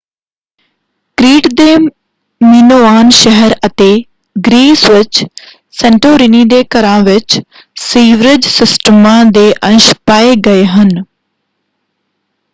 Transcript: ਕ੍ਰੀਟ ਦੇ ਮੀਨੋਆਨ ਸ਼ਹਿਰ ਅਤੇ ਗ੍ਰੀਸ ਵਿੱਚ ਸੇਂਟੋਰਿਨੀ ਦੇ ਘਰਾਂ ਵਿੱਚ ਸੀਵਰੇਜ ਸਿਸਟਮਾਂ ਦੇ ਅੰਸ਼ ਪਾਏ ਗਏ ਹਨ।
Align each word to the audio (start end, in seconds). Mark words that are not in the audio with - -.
ਕ੍ਰੀਟ 1.17 1.47
ਦੇ 1.55 1.75
ਮੀਨੋਆਨ 2.41 3.09
ਸ਼ਹਿਰ 3.15 3.53
ਅਤੇ 3.65 3.89
ਗ੍ਰੀਸ 4.35 4.83
ਵਿੱਚ 4.89 5.23
ਸੇਂਟੋਰਿਨੀ 5.73 6.43
ਦੇ 6.45 6.63
ਘਰਾਂ 6.75 6.99
ਵਿੱਚ 7.03 7.39
ਸੀਵਰੇਜ 7.81 8.45
ਸਿਸਟਮਾਂ 8.47 9.23
ਦੇ 9.31 9.51
ਅੰਸ਼ 9.63 9.93
ਪਾਏ 10.05 10.35
ਗਏ 10.45 10.65
ਹਨ। 10.67 10.89